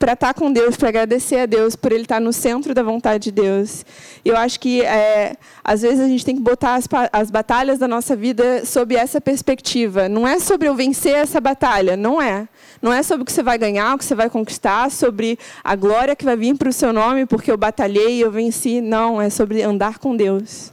[0.00, 3.24] para estar com Deus, para agradecer a Deus por ele estar no centro da vontade
[3.24, 3.84] de Deus.
[4.24, 7.86] Eu acho que, é, às vezes, a gente tem que botar as, as batalhas da
[7.86, 10.08] nossa vida sob essa perspectiva.
[10.08, 12.48] Não é sobre eu vencer essa batalha, não é.
[12.80, 15.76] Não é sobre o que você vai ganhar, o que você vai conquistar, sobre a
[15.76, 18.80] glória que vai vir para o seu nome porque eu batalhei e eu venci.
[18.80, 20.72] Não, é sobre andar com Deus.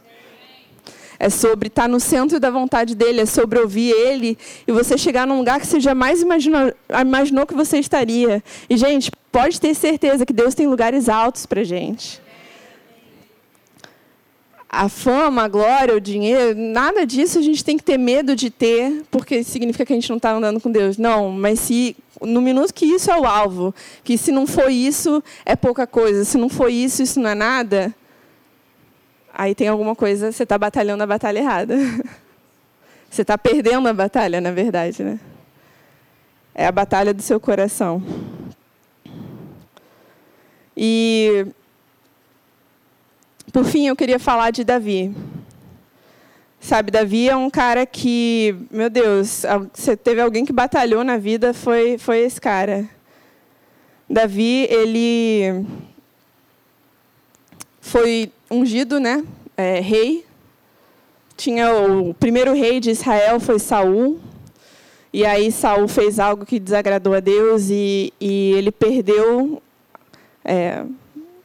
[1.20, 5.26] É sobre estar no centro da vontade dele, é sobre ouvir ele e você chegar
[5.26, 8.44] num lugar que você jamais imaginou, imaginou que você estaria.
[8.70, 12.22] E, gente, pode ter certeza que Deus tem lugares altos para gente.
[14.70, 18.50] A fama, a glória, o dinheiro, nada disso a gente tem que ter medo de
[18.50, 20.98] ter, porque significa que a gente não está andando com Deus.
[20.98, 25.24] Não, mas se no minuto que isso é o alvo, que se não for isso
[25.46, 27.96] é pouca coisa, se não for isso, isso não é nada,
[29.38, 31.76] aí tem alguma coisa, você está batalhando a batalha errada.
[33.10, 35.18] Você está perdendo a batalha, na verdade, né?
[36.54, 38.04] É a batalha do seu coração.
[40.76, 41.46] E,
[43.54, 45.16] por fim, eu queria falar de Davi.
[46.60, 51.54] Sabe, Davi é um cara que, meu Deus, você teve alguém que batalhou na vida,
[51.54, 52.90] foi, foi esse cara.
[54.10, 55.66] Davi, ele
[57.80, 59.24] foi ungido, né?
[59.56, 60.26] É, rei.
[61.36, 64.20] Tinha o, primeiro rei de Israel foi Saul.
[65.14, 69.62] E aí Saul fez algo que desagradou a Deus e, e ele perdeu
[70.44, 70.84] é,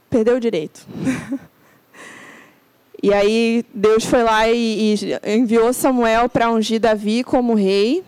[0.08, 0.86] perdeu o direito.
[3.02, 8.04] e aí Deus foi lá e, e enviou Samuel para ungir Davi como rei.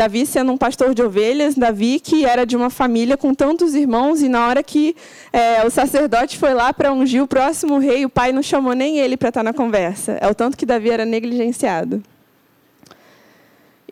[0.00, 4.22] Davi sendo um pastor de ovelhas, Davi que era de uma família com tantos irmãos,
[4.22, 4.96] e na hora que
[5.30, 8.98] é, o sacerdote foi lá para ungir o próximo rei, o pai não chamou nem
[8.98, 10.12] ele para estar tá na conversa.
[10.12, 12.02] É o tanto que Davi era negligenciado.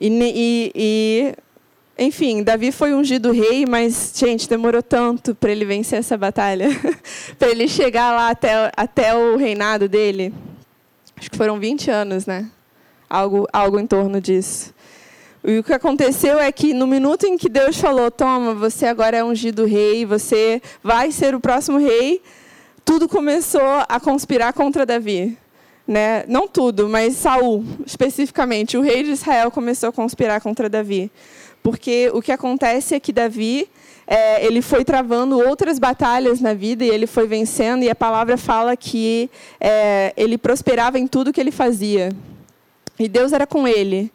[0.01, 1.35] E, e, e,
[2.03, 6.69] enfim, Davi foi ungido rei, mas, gente, demorou tanto para ele vencer essa batalha,
[7.37, 10.33] para ele chegar lá até, até o reinado dele.
[11.15, 12.49] Acho que foram 20 anos, né?
[13.07, 14.73] Algo, algo em torno disso.
[15.43, 19.17] E o que aconteceu é que no minuto em que Deus falou, toma, você agora
[19.17, 22.21] é ungido rei, você vai ser o próximo rei,
[22.83, 25.37] tudo começou a conspirar contra Davi.
[25.87, 26.23] Né?
[26.27, 31.09] Não tudo, mas Saul, especificamente, o rei de Israel começou a conspirar contra Davi.
[31.63, 33.69] Porque o que acontece é que Davi,
[34.05, 38.37] é, ele foi travando outras batalhas na vida e ele foi vencendo, e a palavra
[38.37, 42.11] fala que é, ele prosperava em tudo que ele fazia.
[42.99, 44.11] E Deus era com ele.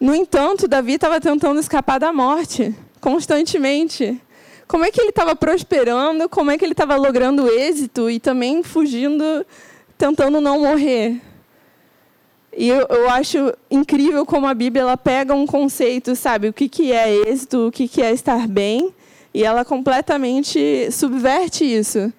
[0.00, 4.18] No entanto, Davi estava tentando escapar da morte constantemente.
[4.66, 6.26] Como é que ele estava prosperando?
[6.26, 9.44] Como é que ele estava logrando êxito e também fugindo,
[9.98, 11.20] tentando não morrer?
[12.56, 16.68] E eu, eu, acho incrível como a Bíblia ela pega um conceito, sabe, o que,
[16.68, 18.94] que é êxito, o que, que é estar bem,
[19.34, 22.12] e ela completamente subverte isso.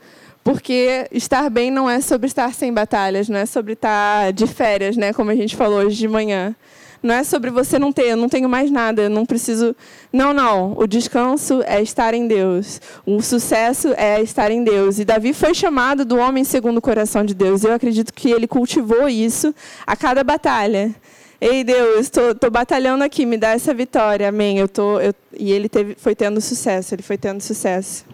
[0.44, 4.96] Porque estar bem não é sobre estar sem batalhas, não é sobre estar de férias,
[4.96, 6.56] né, como a gente falou hoje de manhã.
[7.04, 9.76] Não é sobre você não ter, eu não tenho mais nada, eu não preciso.
[10.14, 10.74] Não, não.
[10.78, 12.80] O descanso é estar em Deus.
[13.06, 15.00] O sucesso é estar em Deus.
[15.00, 17.64] E Davi foi chamado do homem segundo o coração de Deus.
[17.64, 19.54] Eu acredito que ele cultivou isso
[19.88, 20.94] a cada batalha.
[21.40, 24.60] Ei, Deus, estou batalhando aqui, me dá essa vitória, amém.
[24.60, 28.06] Eu tô, eu, e ele teve, foi tendo sucesso, ele foi tendo sucesso.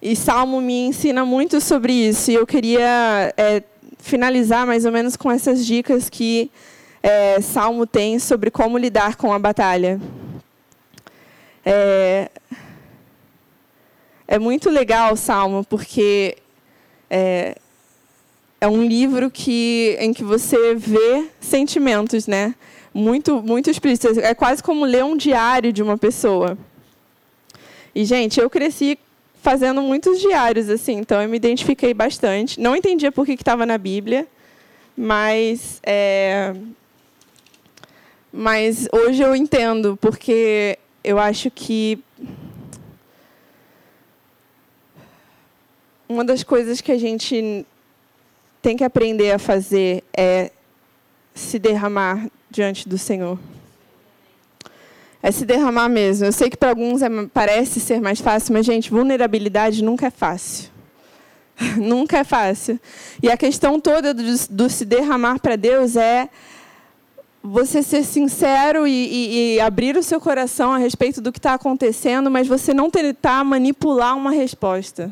[0.00, 2.30] E Salmo me ensina muito sobre isso.
[2.30, 3.62] E eu queria é,
[3.98, 6.50] finalizar mais ou menos com essas dicas que
[7.04, 10.00] é, Salmo tem sobre como lidar com a batalha.
[11.62, 12.30] É,
[14.26, 16.38] é muito legal o Salmo, porque
[17.10, 17.56] é,
[18.58, 22.54] é um livro que, em que você vê sentimentos, né?
[22.94, 24.16] Muito, muito explícitos.
[24.16, 26.56] É quase como ler um diário de uma pessoa.
[27.94, 28.98] E, gente, eu cresci
[29.42, 32.58] fazendo muitos diários, assim, então eu me identifiquei bastante.
[32.58, 34.26] Não entendia por que estava na Bíblia,
[34.96, 36.54] mas é,
[38.36, 42.02] mas hoje eu entendo, porque eu acho que
[46.08, 47.64] uma das coisas que a gente
[48.60, 50.50] tem que aprender a fazer é
[51.32, 53.38] se derramar diante do Senhor.
[55.22, 56.26] É se derramar mesmo.
[56.26, 60.10] Eu sei que para alguns é, parece ser mais fácil, mas, gente, vulnerabilidade nunca é
[60.10, 60.70] fácil.
[61.78, 62.80] nunca é fácil.
[63.22, 66.28] E a questão toda do, do se derramar para Deus é
[67.46, 71.52] você ser sincero e, e, e, abrir o seu coração a respeito do que está
[71.52, 75.10] acontecendo, mas você não tentar manipular uma resposta.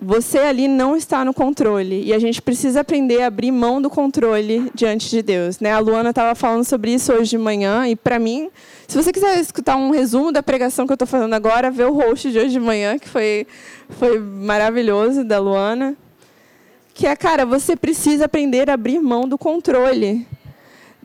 [0.00, 3.90] Você ali não está no controle e a gente precisa aprender a abrir mão do
[3.90, 5.60] controle diante de Deus.
[5.60, 5.70] Né?
[5.70, 8.48] A Luana estava falando sobre isso hoje de manhã e para mim,
[8.88, 11.92] se você quiser escutar um resumo da pregação que eu estou fazendo agora, vê o
[11.92, 13.46] host de hoje de manhã que foi
[13.90, 15.94] foi maravilhoso da Luana,
[16.94, 20.26] que é cara, você precisa aprender a abrir mão do controle.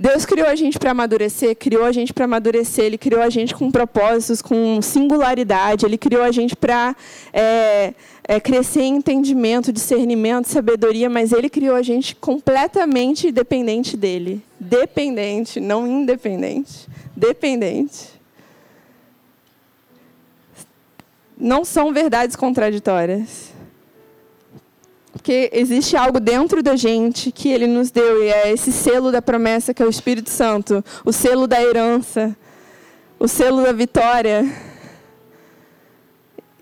[0.02, 3.54] Deus criou a gente para amadurecer, criou a gente para amadurecer, Ele criou a gente
[3.54, 6.96] com propósitos, com singularidade, Ele criou a gente para
[7.34, 14.42] é, é, crescer em entendimento, discernimento, sabedoria, mas Ele criou a gente completamente dependente dEle.
[14.58, 16.88] Dependente, não independente.
[17.14, 18.08] Dependente.
[21.38, 23.52] Não são verdades contraditórias.
[25.12, 29.22] Porque existe algo dentro da gente que Ele nos deu, e é esse selo da
[29.22, 32.36] promessa que é o Espírito Santo, o selo da herança,
[33.17, 34.45] o selo da vitória.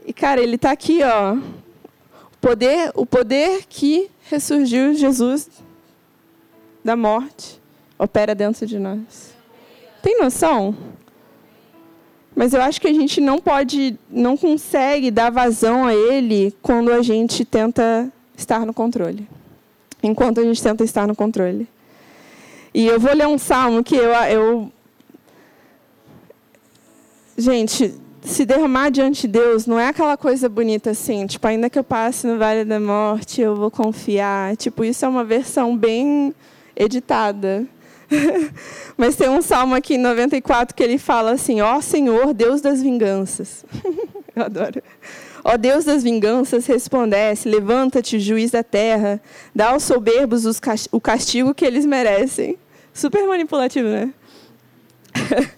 [0.05, 1.33] E, cara, Ele está aqui, ó.
[1.33, 5.49] O poder, o poder que ressurgiu Jesus
[6.83, 7.61] da morte
[7.99, 9.35] opera dentro de nós.
[10.01, 10.75] Tem noção?
[12.33, 16.91] Mas eu acho que a gente não pode, não consegue dar vazão a Ele quando
[16.91, 19.27] a gente tenta estar no controle.
[20.01, 21.67] Enquanto a gente tenta estar no controle.
[22.73, 24.71] E eu vou ler um salmo que eu, eu
[27.37, 31.79] gente, se derramar diante de Deus não é aquela coisa bonita assim, tipo, ainda que
[31.79, 34.55] eu passe no vale da morte, eu vou confiar.
[34.57, 36.35] Tipo, isso é uma versão bem
[36.75, 37.65] editada.
[38.97, 42.61] Mas tem um salmo aqui em 94 que ele fala assim: Ó oh, Senhor, Deus
[42.61, 43.65] das vinganças.
[44.35, 44.81] eu adoro.
[45.43, 49.21] Ó Deus das vinganças, resplandece, levanta-te, juiz da terra,
[49.53, 50.43] dá aos soberbos
[50.91, 52.57] o castigo que eles merecem.
[52.93, 54.13] Super manipulativo, né?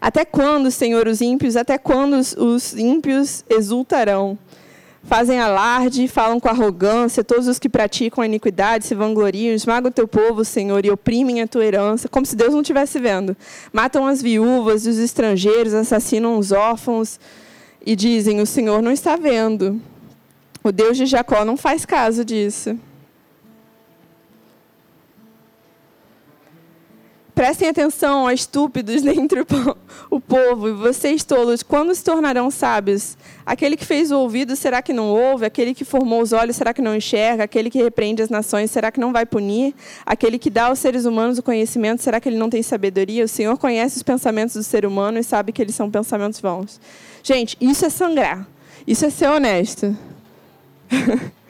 [0.00, 4.38] até quando, Senhor, os ímpios, até quando os ímpios exultarão?
[5.04, 9.92] Fazem alarde, falam com arrogância, todos os que praticam a iniquidade se vangloriam, esmagam o
[9.92, 13.36] teu povo, Senhor, e oprimem a tua herança, como se Deus não estivesse vendo.
[13.72, 17.18] Matam as viúvas e os estrangeiros, assassinam os órfãos,
[17.84, 19.80] e dizem: O Senhor não está vendo.
[20.62, 22.78] O Deus de Jacó não faz caso disso.
[27.34, 29.40] Prestem atenção, ó estúpidos dentre
[30.10, 33.16] o povo, e vocês tolos, quando se tornarão sábios?
[33.44, 35.46] Aquele que fez o ouvido, será que não ouve?
[35.46, 37.44] Aquele que formou os olhos, será que não enxerga?
[37.44, 39.74] Aquele que repreende as nações, será que não vai punir?
[40.04, 43.24] Aquele que dá aos seres humanos o conhecimento, será que ele não tem sabedoria?
[43.24, 46.78] O Senhor conhece os pensamentos do ser humano e sabe que eles são pensamentos vãos.
[47.22, 48.46] Gente, isso é sangrar.
[48.86, 49.96] Isso é ser honesto.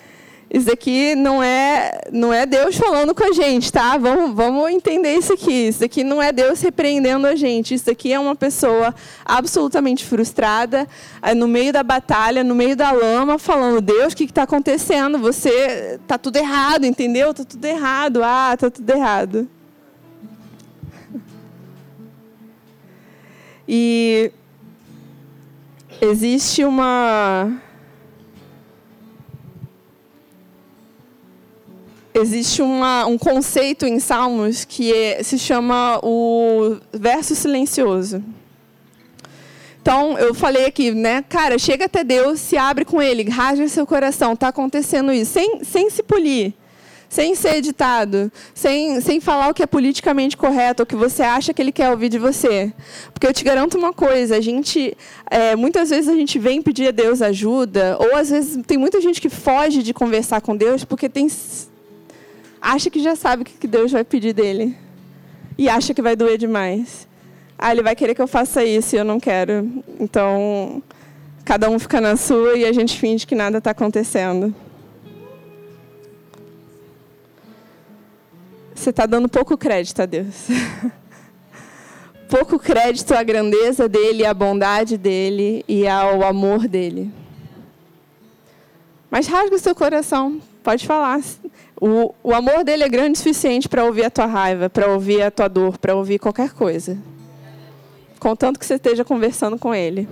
[0.54, 3.96] Isso aqui não é, não é Deus falando com a gente, tá?
[3.96, 5.68] Vamos, vamos entender isso aqui.
[5.68, 7.72] Isso aqui não é Deus repreendendo a gente.
[7.72, 10.87] Isso aqui é uma pessoa absolutamente frustrada,
[11.22, 15.18] é, no meio da batalha, no meio da lama, falando: Deus, o que está acontecendo?
[15.20, 17.30] Você está tudo errado, entendeu?
[17.30, 18.22] Está tudo errado.
[18.22, 19.48] Ah, está tudo errado.
[23.66, 24.32] E
[26.03, 27.62] existe uma
[32.12, 38.23] existe uma, um conceito em Salmos que é, se chama o verso silencioso.
[39.81, 41.23] Então, eu falei aqui, né?
[41.29, 44.35] Cara, chega até Deus, se abre com Ele, rasga seu coração.
[44.35, 46.53] Está acontecendo isso, sem, sem se polir,
[47.12, 51.53] sem ser editado, sem, sem falar o que é politicamente correto, o que você acha
[51.53, 52.72] que Ele quer ouvir de você.
[53.12, 54.96] Porque eu te garanto uma coisa: a gente,
[55.31, 58.98] é, muitas vezes a gente vem pedir a Deus ajuda, ou às vezes tem muita
[58.98, 61.29] gente que foge de conversar com Deus porque tem
[62.62, 64.75] acha que já sabe o que Deus vai pedir dele.
[65.59, 67.07] E acha que vai doer demais.
[67.59, 69.70] Ah, ele vai querer que eu faça isso e eu não quero.
[70.01, 70.83] Então,
[71.44, 74.54] cada um fica na sua e a gente finge que nada está acontecendo.
[78.83, 80.48] Você está dando pouco crédito a Deus.
[82.28, 87.08] pouco crédito à grandeza dele, à bondade dele e ao amor dele.
[89.08, 90.42] Mas rasga o seu coração.
[90.64, 91.20] Pode falar.
[91.80, 95.22] O, o amor dele é grande o suficiente para ouvir a tua raiva, para ouvir
[95.22, 96.98] a tua dor, para ouvir qualquer coisa.
[98.18, 100.08] Contanto que você esteja conversando com ele.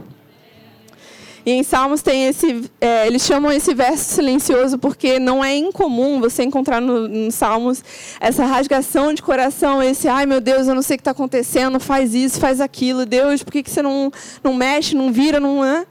[1.45, 6.21] E em Salmos tem esse, é, eles chamam esse verso silencioso porque não é incomum
[6.21, 7.83] você encontrar no, no Salmos
[8.21, 11.81] essa rasgação de coração, esse, ai meu Deus, eu não sei o que está acontecendo,
[11.81, 14.13] faz isso, faz aquilo, Deus, por que, que você não,
[14.45, 15.65] não mexe, não vira, não.
[15.65, 15.87] é?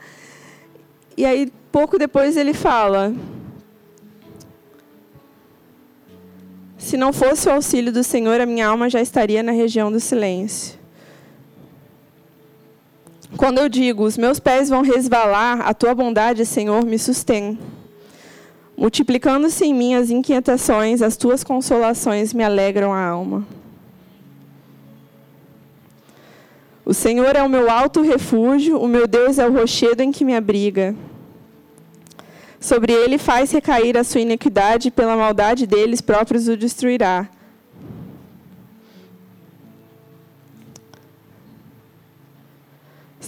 [1.18, 3.14] E aí, pouco depois ele fala:
[6.78, 10.00] Se não fosse o auxílio do Senhor, a minha alma já estaria na região do
[10.00, 10.79] silêncio.
[13.38, 17.60] Quando eu digo, os meus pés vão resvalar, a tua bondade, Senhor, me sustém.
[18.76, 23.46] Multiplicando-se em mim as inquietações, as tuas consolações me alegram a alma.
[26.86, 30.26] O Senhor é o meu alto refúgio, o meu Deus é o rochedo em que
[30.26, 30.96] me abriga.
[32.60, 37.30] Sobre ele faz recair a sua iniquidade, pela maldade deles próprios o destruirá.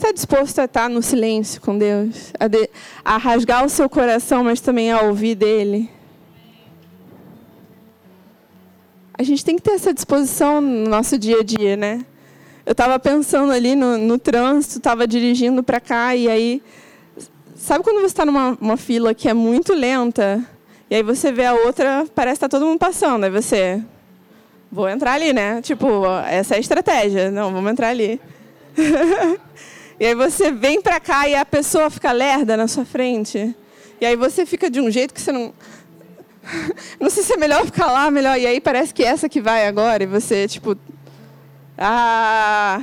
[0.01, 2.33] Está disposto a estar no silêncio com Deus?
[2.39, 2.67] A, de,
[3.05, 5.91] a rasgar o seu coração, mas também a ouvir dele?
[9.13, 12.03] A gente tem que ter essa disposição no nosso dia a dia, né?
[12.65, 16.63] Eu estava pensando ali no, no trânsito, estava dirigindo para cá, e aí
[17.55, 20.43] Sabe quando você está numa fila que é muito lenta,
[20.89, 23.79] e aí você vê a outra, parece que está todo mundo passando, aí você,
[24.71, 25.61] vou entrar ali, né?
[25.61, 28.19] Tipo, essa é a estratégia, não, vamos entrar ali.
[30.01, 33.55] e aí você vem para cá e a pessoa fica lerda na sua frente.
[33.99, 35.53] E aí você fica de um jeito que você não...
[36.99, 38.35] não sei se é melhor ficar lá, melhor...
[38.39, 40.75] E aí parece que é essa que vai agora, e você, tipo...
[41.77, 42.81] Ah...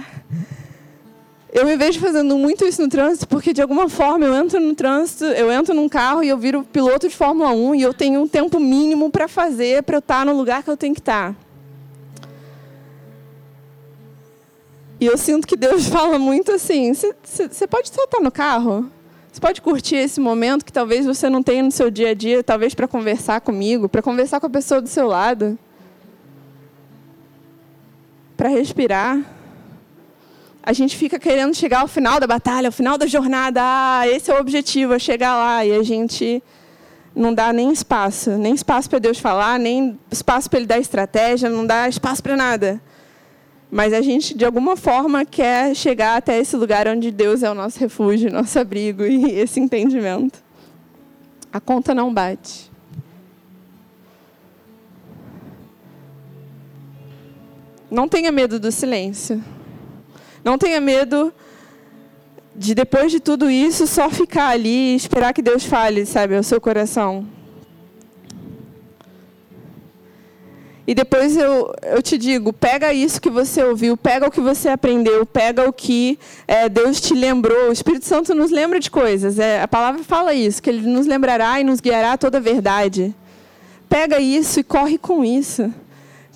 [1.53, 4.77] Eu me vejo fazendo muito isso no trânsito, porque de alguma forma eu entro no
[4.77, 8.21] trânsito, eu entro num carro e eu viro piloto de Fórmula 1 e eu tenho
[8.21, 11.01] um tempo mínimo para fazer para eu estar tá no lugar que eu tenho que
[11.01, 11.35] estar.
[15.01, 18.91] E eu sinto que Deus fala muito assim: você pode tá no carro?
[19.31, 22.43] Você pode curtir esse momento que talvez você não tenha no seu dia a dia,
[22.43, 25.59] talvez para conversar comigo, para conversar com a pessoa do seu lado,
[28.37, 29.23] para respirar
[30.69, 33.59] a gente fica querendo chegar ao final da batalha, ao final da jornada.
[33.65, 35.65] Ah, esse é o objetivo, é chegar lá.
[35.65, 36.43] E a gente
[37.17, 41.49] não dá nem espaço, nem espaço para Deus falar, nem espaço para Ele dar estratégia,
[41.49, 42.79] não dá espaço para nada.
[43.71, 47.55] Mas a gente, de alguma forma, quer chegar até esse lugar onde Deus é o
[47.55, 50.43] nosso refúgio, nosso abrigo e esse entendimento.
[51.53, 52.71] A conta não bate.
[57.91, 59.43] Não tenha medo do silêncio.
[60.45, 61.33] Não tenha medo
[62.55, 66.43] de depois de tudo isso só ficar ali e esperar que Deus fale, sabe, ao
[66.43, 67.38] seu coração.
[70.89, 74.71] E depois eu, eu te digo, pega isso que você ouviu, pega o que você
[74.71, 77.69] aprendeu, pega o que é, Deus te lembrou.
[77.69, 79.39] O Espírito Santo nos lembra de coisas.
[79.39, 83.15] É, a palavra fala isso, que Ele nos lembrará e nos guiará toda a verdade.
[83.87, 85.71] Pega isso e corre com isso.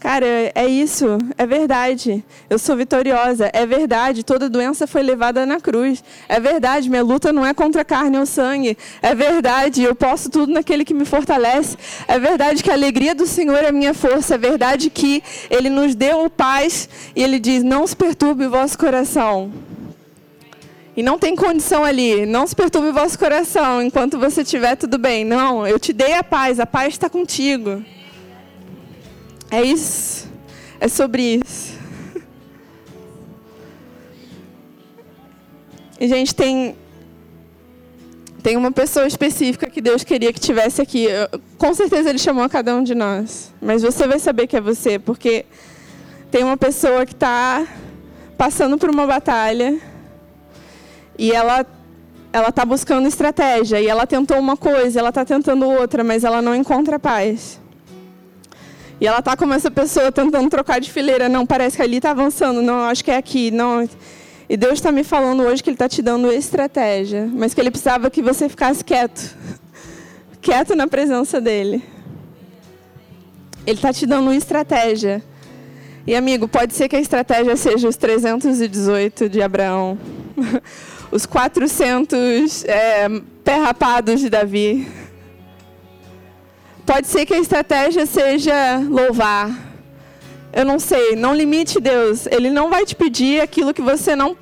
[0.02, 2.24] Cara, é isso, é verdade.
[2.50, 4.24] Eu sou vitoriosa, é verdade.
[4.24, 6.02] Toda doença foi levada na cruz.
[6.28, 8.76] É verdade, minha luta não é contra a carne ou sangue.
[9.00, 11.76] É verdade, eu posso tudo naquele que me fortalece.
[12.08, 14.34] É verdade que a alegria do Senhor é minha força.
[14.34, 18.76] É verdade que Ele nos deu paz e Ele diz: não se perturbe o vosso
[18.76, 19.52] coração.
[20.96, 24.98] E não tem condição ali, não se perturbe o vosso coração enquanto você estiver tudo
[24.98, 25.24] bem.
[25.24, 27.84] Não, eu te dei a paz, a paz está contigo.
[29.52, 30.26] É isso.
[30.80, 31.78] É sobre isso.
[36.00, 36.74] E, gente, tem.
[38.42, 41.06] Tem uma pessoa específica que Deus queria que tivesse aqui.
[41.58, 43.52] Com certeza Ele chamou a cada um de nós.
[43.60, 45.44] Mas você vai saber que é você, porque
[46.30, 47.64] tem uma pessoa que está
[48.36, 49.78] passando por uma batalha
[51.16, 51.64] e ela
[52.32, 56.42] ela está buscando estratégia e ela tentou uma coisa, ela está tentando outra, mas ela
[56.42, 57.61] não encontra paz.
[59.02, 61.28] E ela tá como essa pessoa tentando trocar de fileira.
[61.28, 62.62] Não, parece que ali está avançando.
[62.62, 63.50] Não, acho que é aqui.
[63.50, 63.84] Não.
[64.48, 67.72] E Deus está me falando hoje que Ele está te dando estratégia, mas que Ele
[67.72, 69.36] precisava que você ficasse quieto,
[70.40, 71.82] quieto na presença dEle.
[73.66, 75.20] Ele está te dando estratégia.
[76.06, 79.98] E amigo, pode ser que a estratégia seja os 318 de Abraão,
[81.10, 83.08] os 400 é,
[83.42, 85.01] pé rapados de Davi.
[86.84, 89.50] Pode ser que a estratégia seja louvar.
[90.52, 92.26] Eu não sei, não limite Deus.
[92.26, 94.36] Ele não vai te pedir aquilo que você não,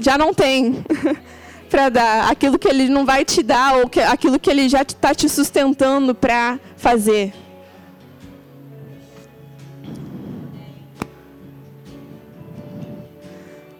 [0.00, 0.84] já não tem
[1.68, 4.82] para dar, aquilo que ele não vai te dar ou que, aquilo que ele já
[4.82, 7.32] está te sustentando para fazer.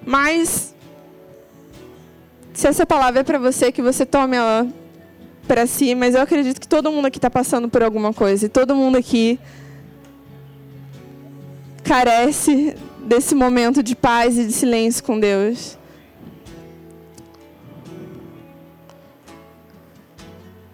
[0.04, 0.74] Mas
[2.52, 4.66] se essa palavra é para você, que você tome ela
[5.46, 8.48] para si, mas eu acredito que todo mundo aqui está passando por alguma coisa e
[8.48, 9.38] todo mundo aqui
[11.82, 15.76] carece desse momento de paz e de silêncio com Deus.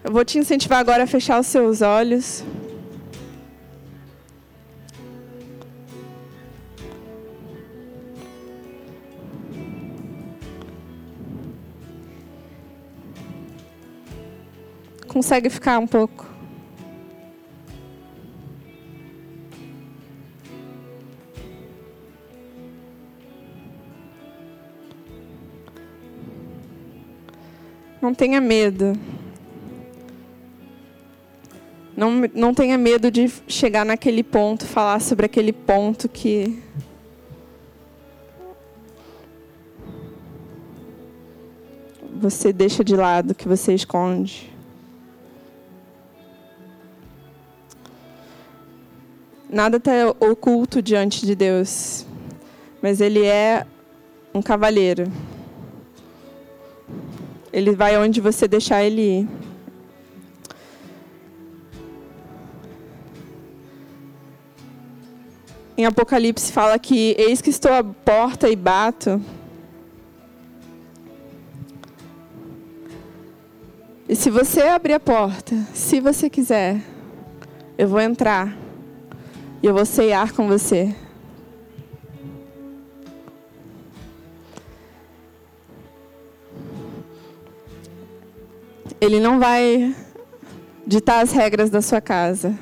[0.03, 2.43] Eu vou te incentivar agora a fechar os seus olhos.
[15.09, 16.25] Consegue ficar um pouco?
[28.01, 28.93] Não tenha medo.
[31.97, 36.63] Não, não tenha medo de chegar naquele ponto, falar sobre aquele ponto que.
[42.21, 44.58] Você deixa de lado, que você esconde.
[49.51, 52.05] Nada está oculto diante de Deus,
[52.83, 53.65] mas Ele é
[54.31, 55.11] um cavalheiro.
[57.51, 59.27] Ele vai onde você deixar ele ir.
[65.75, 69.19] Em Apocalipse fala que eis que estou à porta e bato.
[74.07, 76.81] E se você abrir a porta, se você quiser,
[77.77, 78.55] eu vou entrar
[79.61, 80.95] e eu vou ceiar com você.
[89.01, 89.95] Ele não vai
[90.85, 92.53] ditar as regras da sua casa.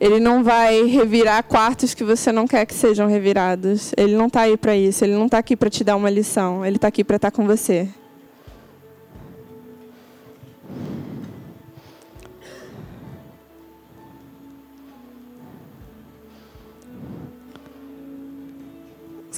[0.00, 3.92] Ele não vai revirar quartos que você não quer que sejam revirados.
[3.96, 5.04] Ele não está aí para isso.
[5.04, 6.64] Ele não está aqui para te dar uma lição.
[6.64, 7.88] Ele está aqui para estar tá com você.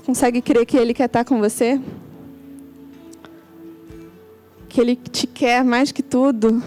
[0.06, 1.80] Consegue crer que Ele quer estar com você?
[4.76, 6.62] que Ele te quer mais que tudo.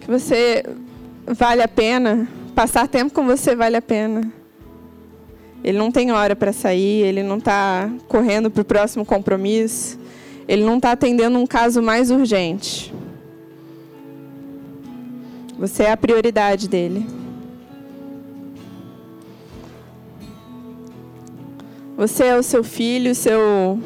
[0.00, 0.64] Que você
[1.24, 4.32] vale a pena, passar tempo com você vale a pena.
[5.62, 9.96] Ele não tem hora para sair, ele não está correndo para o próximo compromisso,
[10.48, 12.92] ele não está atendendo um caso mais urgente.
[15.56, 17.21] Você é a prioridade dele.
[22.02, 23.78] Você é o seu filho, seu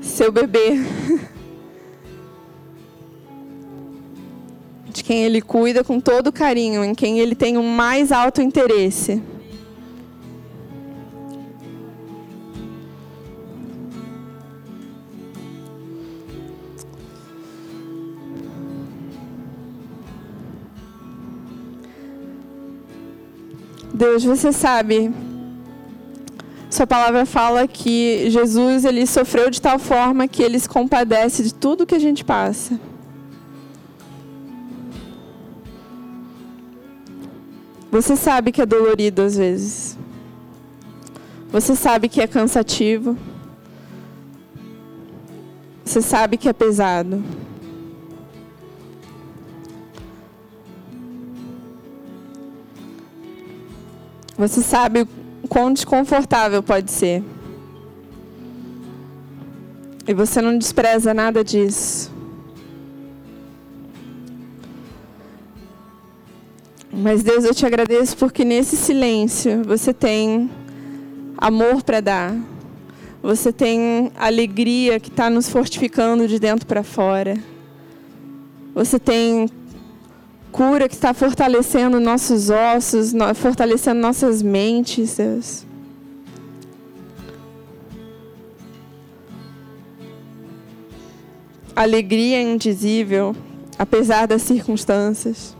[0.00, 0.78] seu bebê.
[4.88, 9.20] De quem ele cuida com todo carinho, em quem ele tem o mais alto interesse.
[23.92, 25.12] Deus, você sabe
[26.76, 31.54] sua palavra fala que Jesus ele sofreu de tal forma que ele se compadece de
[31.54, 32.78] tudo que a gente passa.
[37.90, 39.96] Você sabe que é dolorido às vezes.
[41.50, 43.16] Você sabe que é cansativo.
[45.82, 47.24] Você sabe que é pesado.
[54.36, 55.08] Você sabe
[55.46, 57.22] quão desconfortável pode ser.
[60.06, 62.14] E você não despreza nada disso.
[66.92, 70.48] Mas Deus, eu te agradeço porque nesse silêncio você tem
[71.36, 72.34] amor para dar.
[73.22, 77.36] Você tem alegria que está nos fortificando de dentro para fora.
[78.74, 79.48] Você tem
[80.56, 85.66] cura que está fortalecendo nossos ossos, fortalecendo nossas mentes, Deus.
[91.74, 93.36] Alegria indizível,
[93.78, 95.54] apesar das circunstâncias.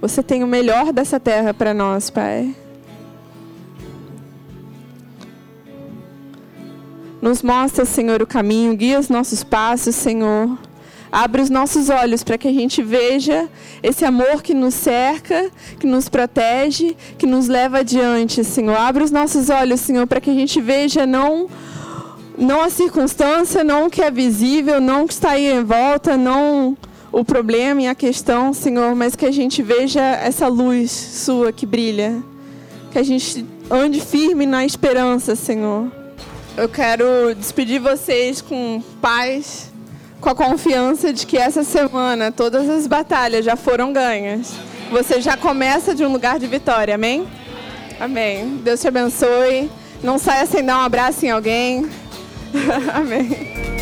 [0.00, 2.56] Você tem o melhor dessa terra para nós, Pai.
[7.20, 10.58] Nos mostra, Senhor, o caminho, guia os nossos passos, Senhor.
[11.14, 13.48] Abre os nossos olhos para que a gente veja
[13.84, 15.48] esse amor que nos cerca,
[15.78, 18.76] que nos protege, que nos leva adiante, Senhor.
[18.76, 21.48] Abre os nossos olhos, Senhor, para que a gente veja não
[22.36, 26.16] não a circunstância, não o que é visível, não o que está aí em volta,
[26.16, 26.76] não
[27.12, 31.64] o problema e a questão, Senhor, mas que a gente veja essa luz sua que
[31.64, 32.20] brilha.
[32.90, 35.92] Que a gente ande firme na esperança, Senhor.
[36.56, 39.72] Eu quero despedir vocês com paz
[40.24, 44.54] com a confiança de que essa semana todas as batalhas já foram ganhas.
[44.90, 47.28] Você já começa de um lugar de vitória, amém?
[48.00, 48.56] Amém.
[48.64, 49.70] Deus te abençoe.
[50.02, 51.86] Não saia sem dar um abraço em alguém.
[52.94, 53.73] amém.